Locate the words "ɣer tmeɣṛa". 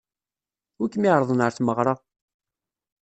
1.43-1.93